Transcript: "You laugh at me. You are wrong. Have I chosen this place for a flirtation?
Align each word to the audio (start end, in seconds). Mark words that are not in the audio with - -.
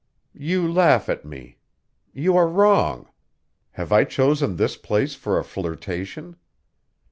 "You 0.33 0.67
laugh 0.67 1.09
at 1.09 1.25
me. 1.25 1.59
You 2.11 2.35
are 2.35 2.47
wrong. 2.47 3.07
Have 3.73 3.91
I 3.91 4.03
chosen 4.03 4.55
this 4.55 4.75
place 4.75 5.13
for 5.13 5.37
a 5.37 5.43
flirtation? 5.43 6.37